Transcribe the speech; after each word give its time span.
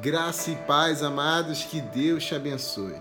Graça 0.00 0.52
e 0.52 0.54
paz, 0.54 1.02
amados, 1.02 1.64
que 1.64 1.80
Deus 1.80 2.24
te 2.24 2.32
abençoe. 2.32 2.94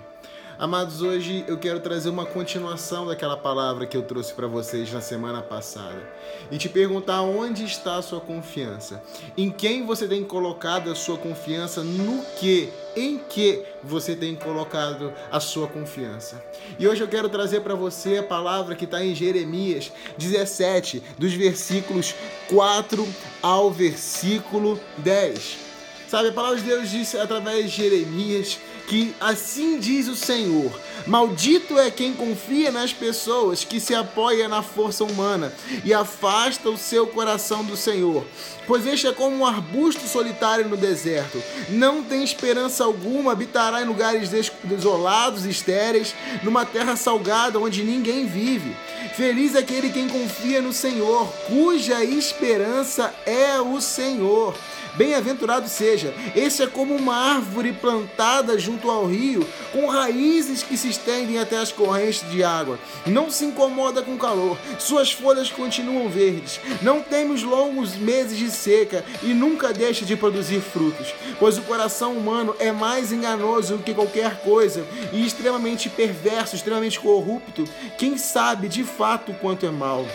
Amados, 0.58 1.04
hoje 1.04 1.46
eu 1.48 1.56
quero 1.56 1.80
trazer 1.80 2.10
uma 2.10 2.26
continuação 2.26 3.06
daquela 3.06 3.38
palavra 3.38 3.86
que 3.86 3.96
eu 3.96 4.02
trouxe 4.02 4.34
para 4.34 4.48
vocês 4.48 4.92
na 4.92 5.00
semana 5.00 5.40
passada 5.44 6.02
e 6.50 6.58
te 6.58 6.68
perguntar 6.68 7.22
onde 7.22 7.64
está 7.66 7.98
a 7.98 8.02
sua 8.02 8.20
confiança, 8.20 9.04
em 9.38 9.52
quem 9.52 9.86
você 9.86 10.08
tem 10.08 10.24
colocado 10.24 10.90
a 10.90 10.96
sua 10.96 11.20
confiança, 11.20 11.84
no 11.84 12.24
que, 12.40 12.74
em 12.96 13.20
que 13.20 13.64
você 13.84 14.16
tem 14.16 14.34
colocado 14.34 15.14
a 15.32 15.40
sua 15.40 15.68
confiança. 15.68 16.44
E 16.80 16.88
hoje 16.88 17.04
eu 17.04 17.08
quero 17.08 17.30
trazer 17.30 17.62
para 17.62 17.76
você 17.76 18.18
a 18.18 18.24
palavra 18.24 18.74
que 18.74 18.86
está 18.86 19.06
em 19.06 19.14
Jeremias 19.14 19.92
17, 20.18 21.04
dos 21.20 21.34
versículos 21.36 22.16
4 22.50 23.08
ao 23.44 23.70
versículo 23.70 24.80
10. 24.98 25.67
Sabe, 26.10 26.30
a 26.30 26.32
palavra 26.32 26.58
de 26.58 26.64
Deus 26.64 26.90
disse 26.90 27.18
através 27.18 27.70
de 27.70 27.84
Jeremias 27.84 28.58
que 28.88 29.14
assim 29.20 29.78
diz 29.78 30.08
o 30.08 30.16
Senhor: 30.16 30.72
Maldito 31.06 31.78
é 31.78 31.92
quem 31.92 32.14
confia 32.14 32.72
nas 32.72 32.94
pessoas, 32.94 33.66
que 33.66 33.80
se 33.80 33.94
apoia 33.94 34.48
na 34.48 34.64
força 34.64 35.04
humana 35.04 35.54
e 35.84 35.94
afasta 35.94 36.70
o 36.70 36.78
seu 36.78 37.08
coração 37.08 37.64
do 37.66 37.76
Senhor. 37.76 38.26
Pois 38.66 38.86
este 38.86 39.08
é 39.08 39.12
como 39.12 39.36
um 39.36 39.46
arbusto 39.46 40.08
solitário 40.08 40.70
no 40.70 40.78
deserto. 40.78 41.44
Não 41.70 42.02
tem 42.02 42.24
esperança 42.24 42.86
alguma, 42.86 43.34
habitará 43.34 43.82
em 43.82 43.86
lugares 43.86 44.30
desolados 44.64 45.46
estéreis, 45.46 46.16
numa 46.42 46.66
terra 46.66 46.96
salgada 46.96 47.60
onde 47.60 47.84
ninguém 47.84 48.26
vive. 48.26 48.76
Feliz 49.16 49.56
é 49.56 49.60
aquele 49.60 49.90
quem 49.90 50.08
confia 50.08 50.62
no 50.62 50.72
Senhor, 50.72 51.28
cuja 51.48 52.04
esperança 52.04 53.14
é 53.26 53.60
o 53.60 53.82
Senhor. 53.82 54.56
Bem-aventurado 54.98 55.70
seja, 55.70 56.12
esse 56.36 56.64
é 56.64 56.68
como 56.68 56.96
uma 56.96 57.16
árvore 57.16 57.72
plantada 57.72 58.58
junto 58.58 58.90
ao 58.90 59.06
rio, 59.06 59.48
com 59.72 59.86
raízes 59.86 60.64
que 60.64 60.76
se 60.76 60.90
estendem 60.90 61.38
até 61.38 61.58
as 61.58 61.72
correntes 61.72 62.28
de 62.32 62.44
água. 62.44 62.80
Não 63.06 63.30
se 63.30 63.46
incomoda 63.46 64.02
com 64.02 64.16
o 64.16 64.18
calor, 64.18 64.58
suas 64.80 65.12
folhas 65.12 65.52
continuam 65.52 66.10
verdes. 66.10 66.60
Não 66.82 67.02
teme 67.02 67.34
os 67.34 67.44
longos 67.44 67.96
meses 67.96 68.40
de 68.40 68.50
seca 68.50 69.06
e 69.22 69.28
nunca 69.28 69.72
deixa 69.72 70.04
de 70.04 70.16
produzir 70.16 70.62
frutos, 70.62 71.14
pois 71.40 71.60
o 71.60 71.62
coração 71.62 72.14
humano 72.14 72.56
é 72.58 72.72
mais 72.72 73.12
enganoso 73.12 73.78
do 73.78 73.84
que 73.84 73.94
qualquer 73.94 74.42
coisa 74.42 74.84
e 75.14 75.24
extremamente 75.24 75.90
perverso, 75.90 76.56
extremamente 76.56 77.00
corrupto. 77.00 77.66
Quem 78.00 78.18
sabe 78.18 78.68
de 78.68 78.84
fato 78.84 79.32
quanto 79.34 79.64
é 79.64 79.72
mal? 79.72 80.08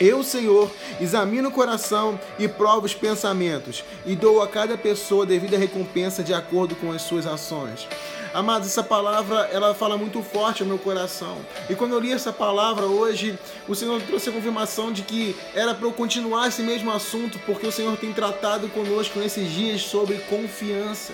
Eu, 0.00 0.22
Senhor, 0.22 0.70
examino 1.00 1.48
o 1.48 1.52
coração 1.52 2.18
e 2.38 2.46
provo 2.46 2.86
os 2.86 2.94
pensamentos, 2.94 3.84
e 4.06 4.14
dou 4.14 4.40
a 4.40 4.46
cada 4.46 4.78
pessoa 4.78 5.26
devida 5.26 5.58
recompensa 5.58 6.22
de 6.22 6.32
acordo 6.32 6.76
com 6.76 6.92
as 6.92 7.02
suas 7.02 7.26
ações. 7.26 7.88
Amados, 8.32 8.68
essa 8.68 8.84
palavra 8.84 9.48
ela 9.52 9.74
fala 9.74 9.96
muito 9.96 10.22
forte 10.22 10.62
ao 10.62 10.68
meu 10.68 10.78
coração. 10.78 11.38
E 11.68 11.74
quando 11.74 11.94
eu 11.94 11.98
li 11.98 12.12
essa 12.12 12.32
palavra 12.32 12.86
hoje, 12.86 13.36
o 13.66 13.74
Senhor 13.74 14.00
trouxe 14.02 14.28
a 14.28 14.32
confirmação 14.32 14.92
de 14.92 15.02
que 15.02 15.34
era 15.54 15.74
para 15.74 15.86
eu 15.86 15.92
continuar 15.92 16.46
esse 16.46 16.62
mesmo 16.62 16.92
assunto, 16.92 17.38
porque 17.46 17.66
o 17.66 17.72
Senhor 17.72 17.96
tem 17.96 18.12
tratado 18.12 18.68
conosco 18.68 19.18
nesses 19.18 19.50
dias 19.50 19.82
sobre 19.82 20.18
confiança. 20.28 21.12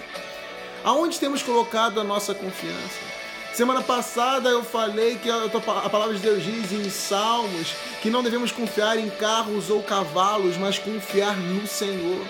Aonde 0.84 1.18
temos 1.18 1.42
colocado 1.42 1.98
a 1.98 2.04
nossa 2.04 2.34
confiança? 2.34 3.13
Semana 3.54 3.82
passada 3.82 4.48
eu 4.48 4.64
falei 4.64 5.14
que 5.14 5.30
a, 5.30 5.48
palavra 5.48 6.12
de 6.12 6.20
Deus 6.20 6.42
diz 6.42 6.72
em 6.72 6.90
Salmos 6.90 7.72
que 8.02 8.10
não 8.10 8.20
devemos 8.20 8.50
confiar 8.50 8.98
em 8.98 9.08
carros 9.08 9.70
ou 9.70 9.80
cavalos, 9.80 10.56
mas 10.56 10.76
confiar 10.76 11.36
no 11.36 11.64
Senhor. 11.64 12.26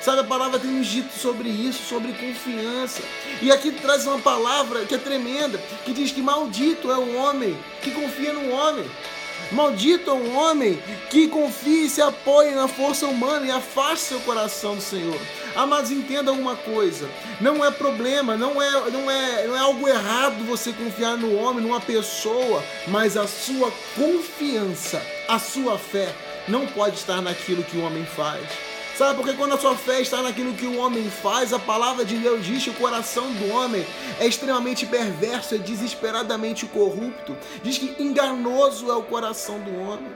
Sabe, 0.00 0.20
a 0.20 0.24
palavra 0.24 0.60
tem 0.60 0.70
nos 0.70 0.86
dito 0.86 1.12
sobre 1.12 1.48
isso, 1.48 1.82
sobre 1.88 2.12
confiança. 2.12 3.02
E 3.42 3.50
aqui 3.50 3.72
traz 3.72 4.06
uma 4.06 4.20
palavra 4.20 4.84
que 4.84 4.94
é 4.94 4.98
tremenda, 4.98 5.58
que 5.84 5.92
diz 5.92 6.12
que 6.12 6.22
maldito 6.22 6.88
é 6.88 6.98
o 6.98 7.16
homem 7.16 7.58
que 7.82 7.90
confia 7.90 8.32
no 8.32 8.52
homem. 8.52 8.88
Maldito 9.50 10.10
é 10.10 10.14
um 10.14 10.36
homem 10.36 10.80
que 11.10 11.26
confia 11.26 11.86
e 11.86 11.90
se 11.90 12.00
apoia 12.00 12.54
na 12.54 12.68
força 12.68 13.06
humana 13.06 13.44
e 13.44 13.50
afaste 13.50 14.04
seu 14.06 14.20
coração 14.20 14.76
do 14.76 14.80
Senhor. 14.80 15.18
Amados, 15.54 15.90
entenda 15.90 16.32
uma 16.32 16.56
coisa: 16.56 17.08
não 17.40 17.64
é 17.64 17.70
problema, 17.70 18.36
não 18.36 18.60
é, 18.60 18.90
não, 18.90 19.10
é, 19.10 19.46
não 19.46 19.56
é 19.56 19.60
algo 19.60 19.88
errado 19.88 20.44
você 20.44 20.72
confiar 20.72 21.16
no 21.16 21.34
homem, 21.36 21.64
numa 21.64 21.80
pessoa, 21.80 22.62
mas 22.88 23.16
a 23.16 23.26
sua 23.26 23.72
confiança, 23.94 25.00
a 25.28 25.38
sua 25.38 25.78
fé, 25.78 26.14
não 26.48 26.66
pode 26.66 26.96
estar 26.96 27.20
naquilo 27.22 27.62
que 27.62 27.76
o 27.76 27.84
homem 27.84 28.04
faz. 28.04 28.42
Sabe, 28.96 29.16
porque 29.16 29.32
quando 29.32 29.54
a 29.54 29.58
sua 29.58 29.74
fé 29.74 30.00
está 30.00 30.22
naquilo 30.22 30.54
que 30.54 30.66
o 30.66 30.78
homem 30.78 31.10
faz, 31.10 31.52
a 31.52 31.58
palavra 31.58 32.04
de 32.04 32.16
Deus 32.16 32.46
diz 32.46 32.62
que 32.62 32.70
o 32.70 32.74
coração 32.74 33.28
do 33.32 33.52
homem 33.52 33.84
é 34.20 34.26
extremamente 34.26 34.86
perverso, 34.86 35.56
é 35.56 35.58
desesperadamente 35.58 36.64
corrupto. 36.66 37.36
Diz 37.60 37.76
que 37.76 38.00
enganoso 38.00 38.88
é 38.88 38.94
o 38.94 39.02
coração 39.02 39.58
do 39.58 39.80
homem. 39.80 40.12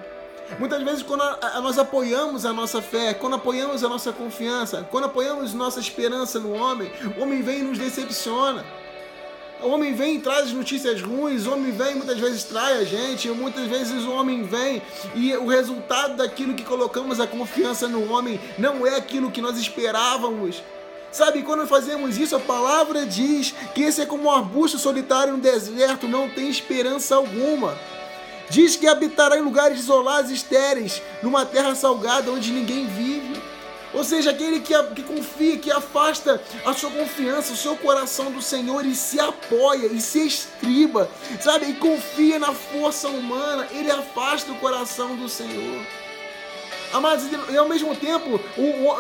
Muitas 0.59 0.83
vezes, 0.83 1.03
quando 1.03 1.23
nós 1.63 1.79
apoiamos 1.79 2.47
a 2.47 2.53
nossa 2.53 2.81
fé, 2.81 3.13
quando 3.13 3.37
apoiamos 3.37 3.85
a 3.85 3.89
nossa 3.89 4.13
confiança, 4.13 4.87
quando 4.91 5.05
apoiamos 5.05 5.53
nossa 5.53 5.79
esperança 5.79 6.39
no 6.39 6.53
homem, 6.53 6.91
o 7.17 7.23
homem 7.23 7.43
vem 7.43 7.61
e 7.61 7.63
nos 7.63 7.79
decepciona. 7.79 8.65
O 9.61 9.69
homem 9.71 9.93
vem 9.93 10.17
e 10.17 10.21
traz 10.21 10.53
notícias 10.53 11.03
ruins, 11.03 11.45
o 11.45 11.53
homem 11.53 11.73
vem 11.73 11.93
e 11.93 11.95
muitas 11.97 12.19
vezes 12.19 12.45
trai 12.45 12.75
a 12.75 12.85
gente, 12.85 13.29
muitas 13.31 13.67
vezes 13.67 14.05
o 14.05 14.13
homem 14.13 14.45
vem 14.45 14.81
e 15.17 15.37
o 15.37 15.49
resultado 15.49 16.17
daquilo 16.17 16.55
que 16.55 16.65
colocamos 16.65 17.19
a 17.19 17.27
confiança 17.27 17.89
no 17.89 18.09
homem 18.13 18.41
não 18.57 18.87
é 18.87 18.97
aquilo 18.97 19.33
que 19.33 19.41
nós 19.41 19.59
esperávamos. 19.59 20.63
Sabe, 21.11 21.43
quando 21.43 21.67
fazemos 21.67 22.19
isso, 22.19 22.37
a 22.37 22.41
palavra 22.41 23.05
diz 23.05 23.53
que 23.75 23.83
esse 23.83 24.01
é 24.01 24.07
como 24.07 24.25
um 24.25 24.31
arbusto 24.31 24.79
solitário 24.79 25.33
no 25.33 25.41
deserto, 25.41 26.07
não 26.07 26.29
tem 26.29 26.49
esperança 26.49 27.17
alguma. 27.17 27.77
Diz 28.51 28.77
que 28.77 28.87
habitará 28.87 29.37
em 29.39 29.43
lugares 29.43 29.81
isolados 29.81 30.31
e 30.31 30.35
estéreis, 30.35 31.03
numa 31.23 31.45
terra 31.45 31.75
salgada 31.75 32.31
onde 32.31 32.51
ninguém 32.51 32.87
vive. 32.87 33.41
Ou 33.93 34.05
seja, 34.05 34.31
aquele 34.31 34.61
que, 34.61 34.75
que 34.95 35.03
confia, 35.03 35.57
que 35.57 35.73
afasta 35.73 36.41
a 36.65 36.73
sua 36.75 36.91
confiança, 36.91 37.53
o 37.53 37.57
seu 37.57 37.77
coração 37.77 38.31
do 38.31 38.43
Senhor 38.43 38.85
e 38.85 38.95
se 38.95 39.19
apoia 39.19 39.87
e 39.87 40.01
se 40.01 40.27
estriba, 40.27 41.11
sabe? 41.41 41.71
E 41.71 41.75
confia 41.75 42.39
na 42.39 42.53
força 42.53 43.09
humana, 43.09 43.67
ele 43.73 43.91
afasta 43.91 44.53
o 44.53 44.57
coração 44.57 45.17
do 45.17 45.29
Senhor. 45.29 45.83
Amados, 46.93 47.27
e 47.51 47.57
ao 47.57 47.69
mesmo 47.69 47.95
tempo, 47.95 48.41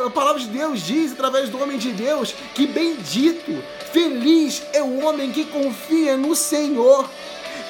a 0.04 0.10
palavra 0.10 0.40
de 0.40 0.48
Deus 0.48 0.80
diz, 0.82 1.12
através 1.12 1.48
do 1.48 1.62
homem 1.62 1.78
de 1.78 1.90
Deus, 1.90 2.34
que 2.54 2.66
bendito, 2.66 3.62
feliz 3.92 4.62
é 4.74 4.82
o 4.82 5.04
homem 5.04 5.32
que 5.32 5.46
confia 5.46 6.16
no 6.16 6.36
Senhor 6.36 7.08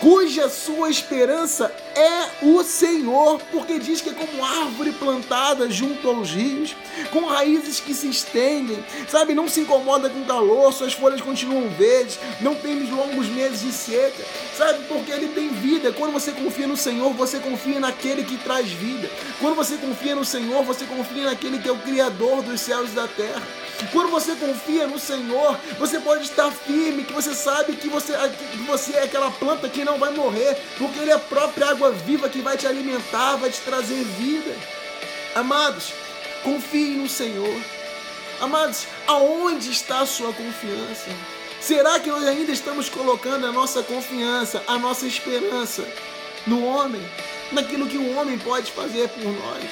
cuja 0.01 0.49
sua 0.49 0.91
esperança 0.91 1.73
é 1.99 2.31
o 2.43 2.63
Senhor, 2.63 3.41
porque 3.51 3.79
diz 3.79 4.01
que 4.01 4.11
é 4.11 4.13
como 4.13 4.45
árvore 4.45 4.93
plantada 4.93 5.69
junto 5.69 6.09
aos 6.09 6.31
rios, 6.31 6.77
com 7.11 7.25
raízes 7.27 7.81
que 7.81 7.93
se 7.93 8.09
estendem, 8.09 8.85
sabe? 9.09 9.35
Não 9.35 9.49
se 9.49 9.61
incomoda 9.61 10.09
com 10.09 10.25
calor, 10.25 10.73
suas 10.73 10.93
folhas 10.93 11.21
continuam 11.21 11.69
verdes, 11.71 12.19
não 12.41 12.55
tem 12.55 12.89
longos 12.91 13.27
meses 13.29 13.61
de 13.61 13.73
seca, 13.73 14.25
sabe? 14.57 14.85
Porque 14.87 15.11
ele 15.11 15.29
tem 15.29 15.49
vida. 15.49 15.93
Quando 15.93 16.13
você 16.13 16.31
confia 16.31 16.67
no 16.67 16.77
Senhor, 16.77 17.13
você 17.15 17.41
confia 17.41 17.81
naquele 17.81 18.23
que 18.23 18.37
traz 18.37 18.69
vida. 18.71 19.11
Quando 19.41 19.57
você 19.57 19.77
confia 19.77 20.15
no 20.15 20.25
Senhor, 20.25 20.63
você 20.63 20.85
confia 20.85 21.25
naquele 21.25 21.59
que 21.59 21.69
é 21.69 21.73
o 21.73 21.79
Criador 21.79 22.43
dos 22.43 22.61
céus 22.61 22.91
e 22.91 22.95
da 22.95 23.09
terra. 23.09 23.43
Quando 23.93 24.11
você 24.11 24.35
confia 24.35 24.87
no 24.89 24.99
Senhor, 24.99 25.57
você 25.79 26.01
pode 26.01 26.25
estar 26.25 26.51
firme, 26.51 27.05
que 27.05 27.13
você 27.13 27.33
sabe 27.33 27.75
que 27.75 27.89
você, 27.89 28.13
que 28.51 28.59
você 28.59 28.95
é 28.95 29.05
aquela 29.05 29.31
planta 29.31 29.69
que 29.69 29.85
não 29.85 29.99
vai 29.99 30.13
morrer, 30.13 30.57
porque 30.77 30.99
Ele 30.99 31.13
é 31.13 31.15
a 31.15 31.19
própria 31.19 31.69
água 31.69 31.88
viva 31.91 32.29
que 32.29 32.41
vai 32.41 32.57
te 32.57 32.67
alimentar, 32.67 33.37
vai 33.37 33.51
te 33.51 33.61
trazer 33.61 34.03
vida. 34.05 34.55
Amados, 35.35 35.93
confie 36.43 36.97
no 36.97 37.09
Senhor. 37.09 37.61
Amados, 38.41 38.87
aonde 39.07 39.71
está 39.71 40.01
a 40.01 40.07
sua 40.07 40.33
confiança? 40.33 41.11
Será 41.61 41.99
que 41.99 42.09
nós 42.09 42.25
ainda 42.25 42.53
estamos 42.53 42.89
colocando 42.89 43.47
a 43.47 43.53
nossa 43.53 43.83
confiança, 43.83 44.63
a 44.67 44.79
nossa 44.79 45.07
esperança 45.07 45.87
no 46.47 46.65
homem, 46.65 47.03
naquilo 47.51 47.89
que 47.89 47.99
o 47.99 48.17
homem 48.17 48.39
pode 48.39 48.71
fazer 48.71 49.09
por 49.09 49.25
nós? 49.25 49.65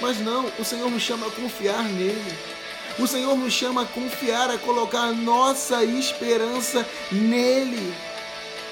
Mas 0.00 0.18
não, 0.18 0.50
o 0.58 0.64
Senhor 0.64 0.90
nos 0.90 1.02
chama 1.02 1.28
a 1.28 1.30
confiar 1.30 1.84
nele. 1.84 2.36
O 2.98 3.06
Senhor 3.06 3.36
nos 3.36 3.52
chama 3.52 3.82
a 3.82 3.86
confiar, 3.86 4.50
a 4.50 4.58
colocar 4.58 5.02
a 5.02 5.12
nossa 5.12 5.84
esperança 5.84 6.86
nele. 7.10 7.94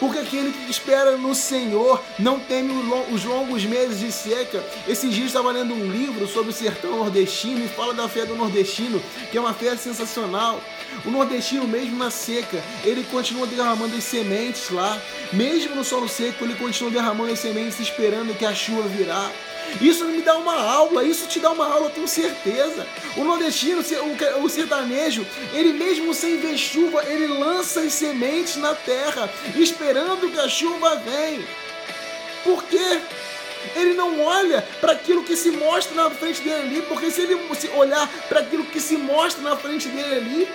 Porque 0.00 0.18
aquele 0.18 0.50
que 0.50 0.70
espera 0.70 1.18
no 1.18 1.34
Senhor 1.34 2.02
não 2.18 2.40
teme 2.40 2.72
os 3.12 3.24
longos 3.24 3.64
meses 3.64 4.00
de 4.00 4.10
seca. 4.10 4.64
Esses 4.88 5.14
dias 5.14 5.26
estava 5.26 5.52
lendo 5.52 5.74
um 5.74 5.90
livro 5.90 6.26
sobre 6.26 6.50
o 6.50 6.54
sertão 6.54 6.96
nordestino 6.96 7.62
e 7.62 7.68
fala 7.68 7.92
da 7.92 8.08
fé 8.08 8.24
do 8.24 8.34
nordestino, 8.34 9.00
que 9.30 9.36
é 9.36 9.40
uma 9.40 9.52
fé 9.52 9.76
sensacional. 9.76 10.58
O 11.04 11.10
nordestino, 11.10 11.68
mesmo 11.68 11.98
na 11.98 12.10
seca, 12.10 12.62
ele 12.82 13.04
continua 13.04 13.46
derramando 13.46 13.94
as 13.94 14.04
sementes 14.04 14.70
lá. 14.70 14.98
Mesmo 15.32 15.76
no 15.76 15.84
solo 15.84 16.08
seco, 16.08 16.44
ele 16.44 16.54
continua 16.54 16.90
derramando 16.90 17.32
as 17.32 17.38
sementes 17.38 17.78
esperando 17.78 18.36
que 18.36 18.46
a 18.46 18.54
chuva 18.54 18.88
virá. 18.88 19.30
Isso 19.80 20.04
me 20.04 20.22
dá 20.22 20.36
uma 20.36 20.54
aula, 20.54 21.04
isso 21.04 21.26
te 21.26 21.38
dá 21.38 21.50
uma 21.50 21.66
aula, 21.66 21.86
eu 21.86 21.90
tenho 21.90 22.08
certeza. 22.08 22.86
O 23.16 23.24
nordestino, 23.24 23.82
o 24.42 24.48
sertanejo, 24.48 25.26
ele 25.52 25.72
mesmo 25.72 26.12
sem 26.14 26.36
ver 26.38 26.56
chuva, 26.56 27.04
ele 27.06 27.26
lança 27.26 27.80
as 27.80 27.92
sementes 27.92 28.56
na 28.56 28.74
terra, 28.74 29.30
esperando 29.56 30.30
que 30.30 30.38
a 30.38 30.48
chuva 30.48 30.96
venha. 30.96 31.44
Por 32.44 32.64
quê? 32.64 33.00
Ele 33.76 33.92
não 33.92 34.22
olha 34.22 34.66
para 34.80 34.92
aquilo 34.92 35.22
que 35.22 35.36
se 35.36 35.50
mostra 35.50 35.94
na 35.94 36.10
frente 36.10 36.40
dele 36.40 36.62
ali, 36.62 36.82
porque 36.82 37.10
se 37.10 37.20
ele 37.20 37.38
olhar 37.74 38.08
para 38.28 38.40
aquilo 38.40 38.64
que 38.64 38.80
se 38.80 38.96
mostra 38.96 39.42
na 39.42 39.54
frente 39.56 39.88
dele 39.88 40.14
ali, 40.14 40.48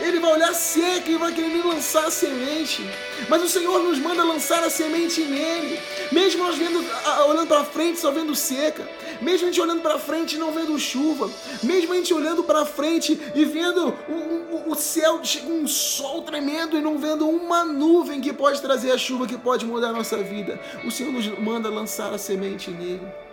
ele 0.00 0.20
vai 0.20 0.32
olhar 0.32 0.54
seca 0.54 1.10
e 1.10 1.16
vai 1.16 1.32
querer 1.32 1.64
lançar 1.64 2.06
a 2.06 2.10
semente. 2.10 2.88
Mas 3.28 3.42
o 3.42 3.48
Senhor 3.48 3.82
nos 3.82 3.98
manda 3.98 4.22
lançar 4.22 4.62
a 4.62 4.70
semente 4.70 5.20
nele. 5.22 5.78
Mesmo 6.12 6.44
nós 6.44 6.56
vendo, 6.56 6.84
olhando 7.28 7.46
para 7.46 7.64
frente, 7.64 7.98
só 7.98 8.10
vendo 8.10 8.34
seca. 8.34 8.88
Mesmo 9.20 9.48
a 9.48 9.50
gente 9.50 9.60
olhando 9.60 9.82
para 9.82 9.98
frente 9.98 10.36
e 10.36 10.38
não 10.38 10.52
vendo 10.52 10.78
chuva. 10.78 11.30
Mesmo 11.62 11.92
a 11.92 11.96
gente 11.96 12.14
olhando 12.14 12.44
para 12.44 12.64
frente 12.64 13.18
e 13.34 13.44
vendo 13.44 13.94
o, 14.08 14.68
o, 14.68 14.72
o 14.72 14.74
céu, 14.74 15.20
um 15.46 15.66
sol 15.66 16.22
tremendo 16.22 16.76
e 16.76 16.80
não 16.80 16.98
vendo 16.98 17.28
uma 17.28 17.64
nuvem 17.64 18.20
que 18.20 18.32
pode 18.32 18.60
trazer 18.62 18.92
a 18.92 18.98
chuva, 18.98 19.26
que 19.26 19.36
pode 19.36 19.66
mudar 19.66 19.88
a 19.88 19.92
nossa 19.92 20.18
vida. 20.18 20.60
O 20.84 20.90
Senhor 20.90 21.12
nos 21.12 21.26
manda 21.38 21.68
lançar 21.68 22.12
a 22.12 22.18
semente 22.18 22.70
nele. 22.70 23.27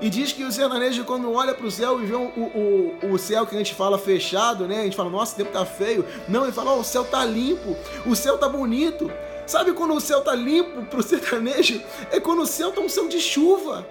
E 0.00 0.10
diz 0.10 0.32
que 0.32 0.44
o 0.44 0.50
sertanejo, 0.50 1.04
quando 1.04 1.32
olha 1.32 1.54
para 1.54 1.66
o 1.66 1.70
céu 1.70 2.02
e 2.02 2.06
vê 2.06 2.14
o, 2.14 2.24
o, 2.26 3.12
o 3.12 3.18
céu 3.18 3.46
que 3.46 3.54
a 3.54 3.58
gente 3.58 3.74
fala 3.74 3.98
fechado, 3.98 4.66
né? 4.66 4.80
A 4.80 4.84
gente 4.84 4.96
fala, 4.96 5.10
nossa, 5.10 5.34
o 5.34 5.36
tempo 5.36 5.52
tá 5.52 5.64
feio. 5.64 6.04
Não, 6.28 6.42
ele 6.42 6.52
fala, 6.52 6.72
oh, 6.72 6.80
o 6.80 6.84
céu 6.84 7.04
tá 7.04 7.24
limpo, 7.24 7.76
o 8.06 8.14
céu 8.14 8.36
tá 8.36 8.48
bonito. 8.48 9.10
Sabe 9.46 9.72
quando 9.72 9.94
o 9.94 10.00
céu 10.00 10.22
tá 10.22 10.34
limpo 10.34 10.84
para 10.86 11.00
o 11.00 11.02
sertanejo? 11.04 11.80
É 12.10 12.18
quando 12.18 12.42
o 12.42 12.46
céu 12.46 12.72
tá 12.72 12.80
um 12.80 12.88
céu 12.88 13.08
de 13.08 13.20
chuva. 13.20 13.86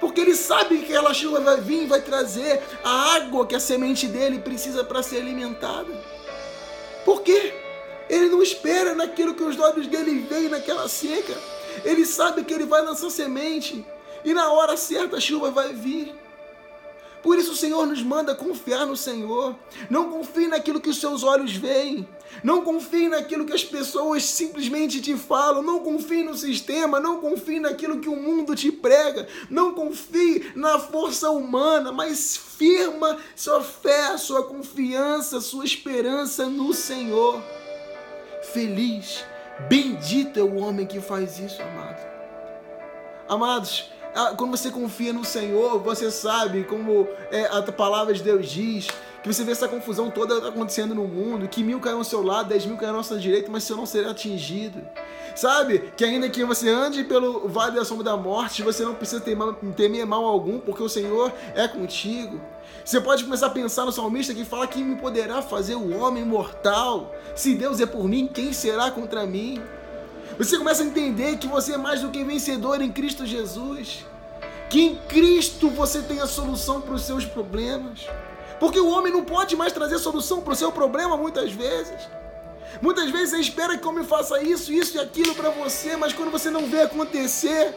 Porque 0.00 0.20
ele 0.20 0.34
sabe 0.34 0.78
que 0.78 0.92
aquela 0.92 1.14
chuva 1.14 1.40
vai 1.40 1.60
vir 1.60 1.84
e 1.84 1.86
vai 1.86 2.00
trazer 2.00 2.62
a 2.84 3.16
água 3.16 3.46
que 3.46 3.54
a 3.54 3.60
semente 3.60 4.06
dele 4.06 4.38
precisa 4.38 4.84
para 4.84 5.02
ser 5.02 5.18
alimentada. 5.18 5.92
Por 7.04 7.22
quê? 7.22 7.54
Ele 8.08 8.28
não 8.28 8.42
espera 8.42 8.94
naquilo 8.94 9.34
que 9.34 9.42
os 9.42 9.58
olhos 9.58 9.86
dele 9.86 10.26
veem 10.28 10.48
naquela 10.48 10.88
seca. 10.88 11.34
Ele 11.84 12.04
sabe 12.04 12.44
que 12.44 12.52
ele 12.52 12.66
vai 12.66 12.82
lançar 12.82 13.10
semente 13.10 13.84
e 14.26 14.34
na 14.34 14.50
hora 14.52 14.76
certa 14.76 15.18
a 15.18 15.20
chuva 15.20 15.52
vai 15.52 15.72
vir. 15.72 16.12
Por 17.22 17.38
isso 17.38 17.52
o 17.52 17.56
Senhor 17.56 17.86
nos 17.86 18.02
manda 18.02 18.34
confiar 18.34 18.84
no 18.84 18.96
Senhor. 18.96 19.56
Não 19.88 20.10
confie 20.10 20.48
naquilo 20.48 20.80
que 20.80 20.90
os 20.90 21.00
seus 21.00 21.22
olhos 21.22 21.54
veem. 21.54 22.08
Não 22.42 22.62
confie 22.62 23.08
naquilo 23.08 23.44
que 23.44 23.52
as 23.52 23.64
pessoas 23.64 24.24
simplesmente 24.24 25.00
te 25.00 25.16
falam. 25.16 25.62
Não 25.62 25.80
confie 25.80 26.24
no 26.24 26.36
sistema. 26.36 27.00
Não 27.00 27.20
confie 27.20 27.60
naquilo 27.60 28.00
que 28.00 28.08
o 28.08 28.16
mundo 28.16 28.54
te 28.54 28.70
prega. 28.70 29.28
Não 29.48 29.74
confie 29.74 30.52
na 30.54 30.78
força 30.78 31.30
humana, 31.30 31.90
mas 31.90 32.36
firma 32.36 33.16
sua 33.34 33.60
fé, 33.60 34.16
sua 34.16 34.44
confiança, 34.44 35.40
sua 35.40 35.64
esperança 35.64 36.46
no 36.46 36.72
Senhor. 36.72 37.42
Feliz, 38.52 39.24
bendito 39.68 40.38
é 40.38 40.42
o 40.42 40.56
homem 40.56 40.86
que 40.86 41.00
faz 41.00 41.38
isso, 41.38 41.60
amado. 41.60 42.06
Amados, 43.28 43.90
quando 44.36 44.56
você 44.56 44.70
confia 44.70 45.12
no 45.12 45.24
Senhor, 45.24 45.78
você 45.80 46.10
sabe 46.10 46.64
como 46.64 47.06
é, 47.30 47.44
a 47.46 47.62
palavra 47.62 48.14
de 48.14 48.22
Deus 48.22 48.48
diz, 48.48 48.88
que 49.22 49.32
você 49.32 49.44
vê 49.44 49.52
essa 49.52 49.68
confusão 49.68 50.10
toda 50.10 50.48
acontecendo 50.48 50.94
no 50.94 51.06
mundo, 51.06 51.48
que 51.48 51.62
mil 51.62 51.80
caem 51.80 51.96
ao 51.96 52.04
seu 52.04 52.22
lado, 52.22 52.48
dez 52.48 52.64
mil 52.64 52.76
caem 52.76 52.90
à 52.90 52.92
nossa 52.92 53.18
direita, 53.18 53.50
mas 53.50 53.64
você 53.64 53.74
não 53.74 53.84
será 53.84 54.12
atingido. 54.12 54.80
Sabe? 55.34 55.92
Que 55.96 56.04
ainda 56.04 56.30
que 56.30 56.44
você 56.44 56.68
ande 56.70 57.04
pelo 57.04 57.46
vale 57.48 57.76
da 57.76 57.84
sombra 57.84 58.04
da 58.04 58.16
morte, 58.16 58.62
você 58.62 58.84
não 58.84 58.94
precisa 58.94 59.20
temer, 59.20 60.06
mal 60.06 60.24
algum, 60.24 60.58
porque 60.58 60.82
o 60.82 60.88
Senhor 60.88 61.30
é 61.54 61.68
contigo. 61.68 62.40
Você 62.84 63.00
pode 63.00 63.24
começar 63.24 63.48
a 63.48 63.50
pensar 63.50 63.84
no 63.84 63.92
salmista 63.92 64.32
que 64.32 64.44
fala 64.44 64.66
que 64.66 64.82
me 64.82 64.96
poderá 64.96 65.42
fazer 65.42 65.74
o 65.74 65.98
homem 65.98 66.24
mortal. 66.24 67.12
Se 67.34 67.54
Deus 67.54 67.80
é 67.80 67.86
por 67.86 68.08
mim, 68.08 68.26
quem 68.32 68.52
será 68.52 68.90
contra 68.90 69.26
mim? 69.26 69.60
Você 70.38 70.58
começa 70.58 70.82
a 70.82 70.86
entender 70.86 71.38
que 71.38 71.46
você 71.46 71.74
é 71.74 71.78
mais 71.78 72.00
do 72.00 72.10
que 72.10 72.22
vencedor 72.22 72.82
em 72.82 72.92
Cristo 72.92 73.24
Jesus. 73.24 74.04
Que 74.68 74.82
em 74.82 74.96
Cristo 74.96 75.70
você 75.70 76.02
tem 76.02 76.20
a 76.20 76.26
solução 76.26 76.80
para 76.80 76.94
os 76.94 77.02
seus 77.02 77.24
problemas. 77.24 78.06
Porque 78.60 78.80
o 78.80 78.88
homem 78.88 79.12
não 79.12 79.24
pode 79.24 79.56
mais 79.56 79.72
trazer 79.72 79.98
solução 79.98 80.40
para 80.40 80.52
o 80.52 80.56
seu 80.56 80.72
problema 80.72 81.16
muitas 81.16 81.52
vezes. 81.52 82.08
Muitas 82.80 83.10
vezes 83.10 83.30
você 83.30 83.38
espera 83.38 83.78
que 83.78 83.86
o 83.86 83.90
homem 83.90 84.04
faça 84.04 84.42
isso, 84.42 84.72
isso 84.72 84.96
e 84.96 85.00
aquilo 85.00 85.34
para 85.34 85.50
você, 85.50 85.96
mas 85.96 86.12
quando 86.12 86.30
você 86.30 86.50
não 86.50 86.66
vê 86.66 86.82
acontecer, 86.82 87.74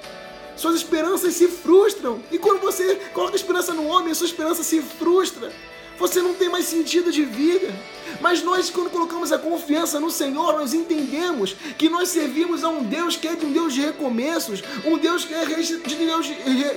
suas 0.55 0.75
esperanças 0.75 1.33
se 1.35 1.47
frustram. 1.47 2.21
E 2.31 2.37
quando 2.37 2.59
você 2.59 2.95
coloca 3.13 3.35
esperança 3.35 3.73
no 3.73 3.87
homem, 3.87 4.13
sua 4.13 4.27
esperança 4.27 4.63
se 4.63 4.81
frustra. 4.81 5.51
Você 5.99 6.21
não 6.21 6.33
tem 6.33 6.49
mais 6.49 6.65
sentido 6.65 7.11
de 7.11 7.23
vida. 7.23 7.73
Mas 8.21 8.43
nós, 8.43 8.69
quando 8.69 8.89
colocamos 8.89 9.31
a 9.31 9.37
confiança 9.37 9.99
no 9.99 10.09
Senhor, 10.09 10.53
nós 10.53 10.73
entendemos 10.73 11.55
que 11.77 11.89
nós 11.89 12.09
servimos 12.09 12.63
a 12.63 12.69
um 12.69 12.83
Deus 12.83 13.15
que 13.15 13.27
é 13.27 13.35
de 13.35 13.45
um 13.45 13.51
Deus 13.51 13.73
de 13.73 13.81
recomeços, 13.81 14.63
um 14.85 14.97
Deus 14.97 15.25
que 15.25 15.33
é 15.33 15.45
de 15.45 15.95
Deus 15.95 16.25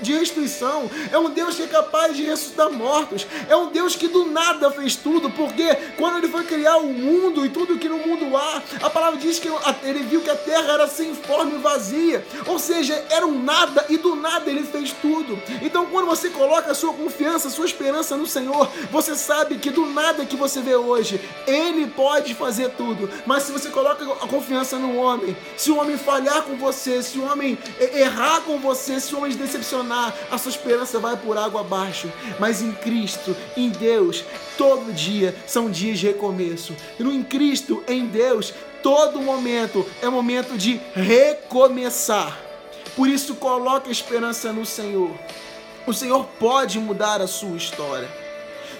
de 0.02 0.12
restituição, 0.12 0.90
é 1.10 1.18
um 1.18 1.30
Deus 1.30 1.56
que 1.56 1.62
é 1.62 1.66
capaz 1.66 2.16
de 2.16 2.22
ressuscitar 2.22 2.70
mortos, 2.70 3.26
é 3.48 3.56
um 3.56 3.70
Deus 3.70 3.96
que 3.96 4.08
do 4.08 4.26
nada 4.26 4.70
fez 4.70 4.94
tudo, 4.94 5.30
porque 5.30 5.74
quando 5.96 6.18
ele 6.18 6.28
foi 6.28 6.44
criar 6.44 6.76
o 6.76 6.92
mundo 6.92 7.44
e 7.46 7.48
tudo 7.48 7.78
que 7.78 7.88
no 7.88 7.98
mundo 7.98 8.36
há, 8.36 8.62
a 8.82 8.90
palavra 8.90 9.18
diz 9.18 9.38
que 9.38 9.48
ele 9.82 10.02
viu 10.04 10.20
que 10.20 10.30
a 10.30 10.36
terra 10.36 10.72
era 10.72 10.88
sem 10.88 11.14
forma 11.14 11.54
e 11.54 11.58
vazia, 11.58 12.24
ou 12.46 12.58
seja, 12.58 13.04
era 13.10 13.26
um 13.26 13.42
nada 13.42 13.86
e 13.88 13.96
do 13.96 14.14
nada 14.14 14.50
ele 14.50 14.64
fez 14.64 14.92
tudo. 15.00 15.40
Então, 15.62 15.86
quando 15.86 16.06
você 16.06 16.28
coloca 16.28 16.70
a 16.70 16.74
sua 16.74 16.92
confiança, 16.92 17.48
a 17.48 17.50
sua 17.50 17.66
esperança 17.66 18.16
no 18.16 18.26
Senhor, 18.26 18.70
você 18.90 19.11
sabe 19.16 19.58
que 19.58 19.70
do 19.70 19.86
nada 19.86 20.24
que 20.24 20.36
você 20.36 20.60
vê 20.60 20.74
hoje, 20.74 21.20
ele 21.46 21.86
pode 21.86 22.34
fazer 22.34 22.70
tudo, 22.70 23.08
mas 23.26 23.44
se 23.44 23.52
você 23.52 23.68
coloca 23.70 24.04
a 24.04 24.28
confiança 24.28 24.78
no 24.78 24.96
homem, 24.96 25.36
se 25.56 25.70
o 25.70 25.78
homem 25.78 25.96
falhar 25.96 26.42
com 26.42 26.56
você, 26.56 27.02
se 27.02 27.18
o 27.18 27.24
homem 27.24 27.58
errar 27.78 28.42
com 28.42 28.58
você, 28.58 29.00
se 29.00 29.14
o 29.14 29.18
homem 29.18 29.34
decepcionar, 29.34 30.14
a 30.30 30.38
sua 30.38 30.50
esperança 30.50 30.98
vai 30.98 31.16
por 31.16 31.36
água 31.36 31.60
abaixo. 31.60 32.10
Mas 32.38 32.62
em 32.62 32.72
Cristo, 32.72 33.36
em 33.56 33.68
Deus, 33.68 34.24
todo 34.56 34.92
dia 34.92 35.34
são 35.46 35.70
dias 35.70 35.98
de 35.98 36.06
recomeço. 36.06 36.74
E 36.98 37.02
em 37.02 37.22
Cristo, 37.22 37.82
em 37.88 38.06
Deus, 38.06 38.52
todo 38.82 39.20
momento 39.20 39.86
é 40.00 40.08
momento 40.08 40.56
de 40.56 40.80
recomeçar. 40.94 42.38
Por 42.96 43.08
isso, 43.08 43.34
coloque 43.36 43.88
a 43.88 43.92
esperança 43.92 44.52
no 44.52 44.66
Senhor. 44.66 45.10
O 45.86 45.92
Senhor 45.92 46.24
pode 46.38 46.78
mudar 46.78 47.20
a 47.20 47.26
sua 47.26 47.56
história. 47.56 48.21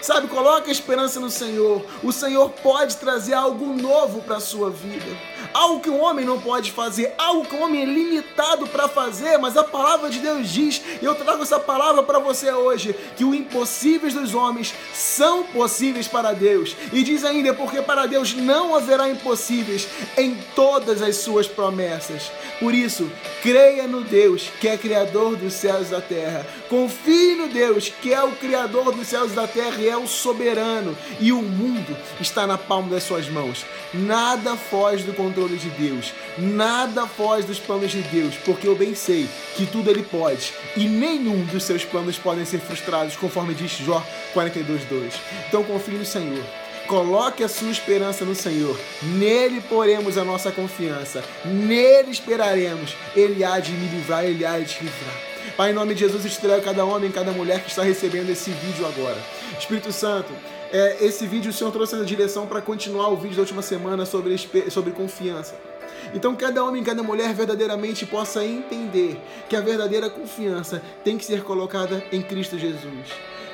Sabe, 0.02 0.26
coloque 0.26 0.69
a 0.69 0.72
esperança 0.72 1.20
no 1.20 1.31
Senhor. 1.31 1.87
O 2.02 2.10
Senhor 2.10 2.50
pode 2.50 2.96
trazer 2.96 3.34
algo 3.34 3.72
novo 3.72 4.20
para 4.20 4.38
a 4.38 4.41
sua 4.41 4.69
vida. 4.69 5.06
Algo 5.55 5.81
que 5.81 5.91
o 5.91 5.98
homem 5.98 6.24
não 6.24 6.41
pode 6.41 6.72
fazer, 6.72 7.15
algo 7.17 7.44
que 7.44 7.55
o 7.55 7.60
homem 7.60 7.82
é 7.82 7.84
limitado 7.84 8.67
para 8.67 8.88
fazer, 8.88 9.38
mas 9.38 9.56
a 9.56 9.62
palavra 9.62 10.10
de 10.10 10.19
Deus 10.19 10.48
diz, 10.48 10.82
e 11.00 11.05
eu 11.05 11.15
trago 11.15 11.43
essa 11.43 11.60
palavra 11.60 12.03
para 12.03 12.19
você 12.19 12.50
hoje, 12.50 12.96
que 13.17 13.24
os 13.24 13.34
impossíveis 13.34 14.15
dos 14.15 14.34
homens 14.34 14.74
são 14.93 15.44
possíveis 15.44 16.08
para 16.08 16.32
Deus. 16.32 16.74
E 16.93 17.05
diz 17.05 17.24
ainda, 17.24 17.55
porque 17.55 17.81
para 17.81 18.06
Deus 18.06 18.34
não 18.34 18.74
haverá 18.74 19.08
impossíveis 19.08 19.86
em 20.17 20.36
todas 20.56 21.00
as 21.00 21.17
suas 21.17 21.46
promessas. 21.46 22.32
Por 22.58 22.74
isso, 22.74 23.08
creia 23.41 23.86
no 23.86 24.03
Deus 24.03 24.50
que 24.60 24.67
é 24.67 24.76
criador 24.76 25.36
dos 25.36 25.53
céus 25.53 25.88
e 25.88 25.91
da 25.91 26.00
terra. 26.00 26.46
Confie 26.69 27.36
no 27.36 27.48
Deus 27.48 27.88
que 27.88 28.12
é 28.12 28.22
o 28.22 28.32
criador 28.32 28.93
dos 28.93 29.06
céus 29.06 29.32
e 29.32 29.34
da 29.36 29.46
terra 29.46 29.92
é 29.93 29.96
o 29.96 30.06
soberano 30.06 30.96
e 31.20 31.32
o 31.32 31.43
mundo 31.43 31.96
está 32.20 32.46
na 32.46 32.58
palma 32.58 32.89
das 32.89 33.03
suas 33.03 33.29
mãos. 33.29 33.65
Nada 33.93 34.56
foge 34.56 35.05
do 35.05 35.13
controle 35.13 35.56
de 35.56 35.69
Deus, 35.70 36.13
nada 36.39 37.06
foge 37.06 37.46
dos 37.46 37.58
planos 37.58 37.91
de 37.91 38.03
Deus, 38.03 38.34
porque 38.44 38.67
eu 38.67 38.75
bem 38.75 38.94
sei 38.94 39.29
que 39.55 39.67
tudo 39.67 39.91
ele 39.91 40.03
pode 40.03 40.53
e 40.77 40.89
nenhum 40.89 41.44
dos 41.44 41.65
seus 41.65 41.84
planos 41.84 42.19
podem 42.19 42.44
ser 42.44 42.58
frustrados, 42.58 43.17
conforme 43.17 43.55
diz 43.55 43.72
Jó 43.72 44.03
42:2. 44.34 45.15
Então 45.49 45.63
confie 45.63 45.94
no 45.94 46.05
Senhor. 46.05 46.43
Coloque 46.87 47.44
a 47.44 47.49
sua 47.49 47.70
esperança 47.70 48.25
no 48.25 48.34
Senhor. 48.34 48.79
Nele 49.03 49.61
poremos 49.61 50.19
a 50.19 50.25
nossa 50.25 50.51
confiança. 50.51 51.22
Nele 51.44 52.11
esperaremos. 52.11 52.96
Ele 53.15 53.44
há 53.44 53.61
de 53.61 53.70
me 53.72 53.89
livrar, 53.89 54.25
ele 54.25 54.44
há 54.44 54.58
de 54.58 54.67
te 54.67 54.84
livrar. 54.84 55.32
Pai, 55.56 55.70
em 55.70 55.75
nome 55.75 55.94
de 55.94 56.01
Jesus, 56.01 56.25
estreia 56.25 56.61
cada 56.61 56.84
homem, 56.84 57.11
cada 57.11 57.31
mulher 57.31 57.63
que 57.63 57.69
está 57.69 57.82
recebendo 57.82 58.31
esse 58.31 58.51
vídeo 58.51 58.87
agora. 58.87 59.19
Espírito 59.62 59.92
Santo, 59.92 60.32
é, 60.72 61.04
esse 61.04 61.24
vídeo 61.26 61.50
o 61.50 61.54
Senhor 61.54 61.70
trouxe 61.70 61.94
a 61.94 62.02
direção 62.02 62.46
para 62.46 62.60
continuar 62.60 63.08
o 63.08 63.16
vídeo 63.16 63.36
da 63.36 63.42
última 63.42 63.62
semana 63.62 64.04
sobre, 64.04 64.36
sobre 64.70 64.92
confiança. 64.92 65.54
Então, 66.12 66.34
cada 66.34 66.64
homem, 66.64 66.82
cada 66.82 67.02
mulher 67.02 67.32
verdadeiramente 67.32 68.04
possa 68.04 68.44
entender 68.44 69.20
que 69.48 69.54
a 69.54 69.60
verdadeira 69.60 70.10
confiança 70.10 70.82
tem 71.04 71.16
que 71.16 71.24
ser 71.24 71.44
colocada 71.44 72.02
em 72.10 72.20
Cristo 72.20 72.58
Jesus. 72.58 73.06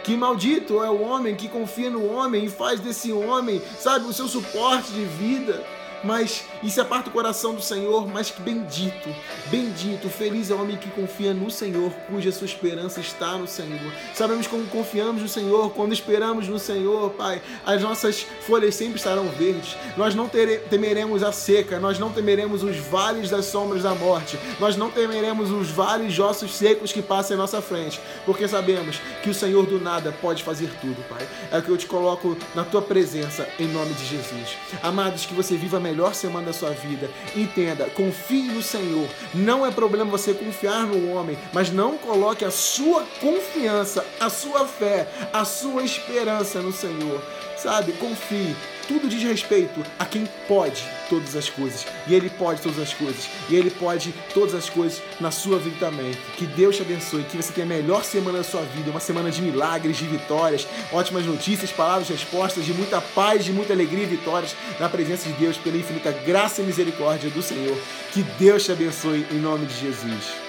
Que 0.03 0.17
maldito 0.17 0.83
é 0.83 0.89
o 0.89 1.03
homem 1.03 1.37
que 1.37 1.47
confia 1.47 1.91
no 1.91 2.11
homem 2.11 2.47
e 2.47 2.49
faz 2.49 2.81
desse 2.81 3.13
homem, 3.13 3.61
sabe, 3.79 4.07
o 4.07 4.13
seu 4.13 4.27
suporte 4.27 4.91
de 4.93 5.05
vida 5.05 5.63
mas 6.05 6.45
se 6.69 6.81
aparta 6.81 7.09
o 7.11 7.13
coração 7.13 7.55
do 7.55 7.63
Senhor, 7.63 8.07
mas 8.07 8.31
que 8.31 8.41
bendito, 8.41 9.09
bendito, 9.47 10.09
feliz 10.09 10.51
é 10.51 10.55
o 10.55 10.61
homem 10.61 10.77
que 10.77 10.91
confia 10.91 11.35
no 11.35 11.51
Senhor, 11.51 11.91
cuja 12.09 12.31
sua 12.31 12.45
esperança 12.45 13.01
está 13.01 13.37
no 13.37 13.49
Senhor. 13.49 13.93
Sabemos 14.15 14.47
como 14.47 14.65
confiamos 14.67 15.23
no 15.23 15.29
Senhor, 15.29 15.71
quando 15.71 15.93
esperamos 15.93 16.47
no 16.47 16.59
Senhor, 16.59 17.11
Pai, 17.11 17.43
as 17.65 17.83
nossas 17.83 18.27
folhas 18.47 18.75
sempre 18.75 18.97
estarão 18.97 19.29
verdes. 19.29 19.77
Nós 19.97 20.15
não 20.15 20.29
temeremos 20.29 21.23
a 21.23 21.33
seca, 21.33 21.79
nós 21.79 21.99
não 21.99 22.13
temeremos 22.13 22.63
os 22.63 22.77
vales 22.77 23.31
das 23.31 23.47
sombras 23.47 23.83
da 23.83 23.95
morte, 23.95 24.39
nós 24.61 24.77
não 24.77 24.91
temeremos 24.91 25.51
os 25.51 25.71
vales 25.71 26.19
ossos 26.19 26.55
secos 26.55 26.93
que 26.93 27.03
passam 27.03 27.37
em 27.37 27.41
nossa 27.41 27.61
frente, 27.61 28.01
porque 28.25 28.47
sabemos 28.47 29.01
que 29.23 29.31
o 29.31 29.35
Senhor 29.35 29.67
do 29.67 29.81
nada 29.81 30.15
pode 30.21 30.45
fazer 30.45 30.71
tudo, 30.81 31.03
Pai. 31.09 31.27
É 31.51 31.59
o 31.59 31.63
que 31.63 31.71
eu 31.71 31.77
te 31.77 31.87
coloco 31.87 32.37
na 32.55 32.65
tua 32.65 32.83
presença, 32.83 33.49
em 33.59 33.67
nome 33.67 33.95
de 33.95 34.05
Jesus. 34.07 34.57
Amados, 34.83 35.27
que 35.27 35.35
você 35.35 35.57
viva 35.57 35.79
a 35.79 35.81
melhor 35.89 36.15
semana 36.15 36.47
da 36.47 36.53
sua 36.53 36.71
vida. 36.71 37.11
Entenda, 37.35 37.87
confie 37.91 38.43
no 38.43 38.63
Senhor. 38.63 39.09
Não 39.35 39.65
é 39.65 39.71
problema 39.71 40.11
você 40.11 40.35
confiar 40.35 40.87
no 40.87 41.13
homem, 41.13 41.39
mas 41.53 41.71
não 41.71 41.97
coloque 41.97 42.45
a 42.45 42.51
sua 42.51 43.05
confiança, 43.21 44.05
a 44.21 44.29
sua 44.29 44.67
fé, 44.67 45.09
a 45.33 45.45
sua 45.45 45.83
esperança 45.83 46.61
no 46.61 46.73
Senhor. 46.73 47.23
Sabe? 47.57 47.93
Confie 47.93 48.55
tudo 48.89 49.07
diz 49.07 49.23
respeito 49.23 49.85
a 49.99 50.07
quem 50.07 50.27
pode 50.49 50.83
todas 51.11 51.37
as 51.37 51.51
coisas. 51.51 51.87
E 52.07 52.15
Ele 52.15 52.31
pode 52.31 52.63
todas 52.63 52.79
as 52.79 52.95
coisas. 52.95 53.29
E 53.49 53.55
Ele 53.55 53.71
pode 53.71 54.15
todas 54.33 54.55
as 54.55 54.71
coisas 54.71 55.03
na 55.21 55.31
sua 55.31 55.59
vida 55.59 55.77
também. 55.79 56.13
Que 56.39 56.47
Deus 56.47 56.77
te 56.77 56.83
abençoe. 56.83 57.23
Que 57.25 57.37
você 57.37 57.53
tenha 57.53 57.67
a 57.67 57.69
melhor 57.69 58.03
semana 58.03 58.39
da 58.39 58.45
sua 58.45 58.63
vida. 58.63 58.91
Uma 58.91 58.99
semana 58.99 59.31
de 59.31 59.43
milagres, 59.43 59.99
de 59.99 60.07
vitórias, 60.07 60.67
ótimas 60.91 61.27
notícias, 61.27 61.71
palavras, 61.71 62.09
respostas, 62.09 62.65
de 62.65 62.73
muita 62.73 63.01
paz, 63.01 63.45
de 63.45 63.53
muita 63.53 63.75
alegria 63.75 64.05
e 64.05 64.07
vitórias 64.07 64.57
na 64.81 64.89
presença 64.89 65.29
de 65.29 65.35
Deus, 65.35 65.59
pela 65.59 65.77
infinita 65.77 66.11
graça 66.11 66.63
e 66.63 66.65
misericórdia 66.65 67.29
do 67.29 67.43
Senhor. 67.43 67.77
Que 68.13 68.23
Deus 68.23 68.65
te 68.65 68.73
abençoe 68.73 69.27
em 69.31 69.39
nome 69.39 69.67
de 69.67 69.75
Jesus. 69.75 70.48